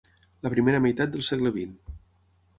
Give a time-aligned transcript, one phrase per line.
[0.47, 1.77] La primera meitat del segle vint.